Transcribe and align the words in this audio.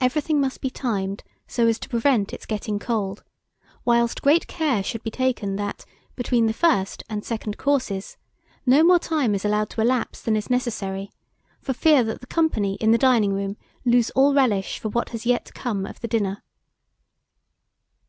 Everything 0.00 0.40
must 0.40 0.60
be 0.60 0.68
timed 0.68 1.22
so 1.46 1.68
as 1.68 1.78
to 1.78 1.88
prevent 1.88 2.32
its 2.32 2.44
getting 2.44 2.80
cold, 2.80 3.22
whilst 3.84 4.20
great 4.20 4.48
care 4.48 4.82
should 4.82 5.04
be 5.04 5.12
taken, 5.12 5.54
that, 5.54 5.84
between 6.16 6.46
the 6.46 6.52
first 6.52 7.04
and 7.08 7.24
second 7.24 7.56
courses, 7.56 8.16
no 8.66 8.82
more 8.82 8.98
time 8.98 9.32
is 9.32 9.44
allowed 9.44 9.70
to 9.70 9.80
elapse 9.80 10.20
than 10.22 10.34
is 10.34 10.50
necessary, 10.50 11.12
for 11.60 11.72
fear 11.72 12.02
that 12.02 12.20
the 12.20 12.26
company 12.26 12.74
in 12.80 12.90
the 12.90 12.98
dining 12.98 13.32
room 13.32 13.56
lose 13.84 14.10
all 14.16 14.34
relish 14.34 14.80
for 14.80 14.88
what 14.88 15.10
has 15.10 15.24
yet 15.24 15.44
to 15.44 15.52
come 15.52 15.86
of 15.86 16.00
the 16.00 16.08
dinner. 16.08 16.42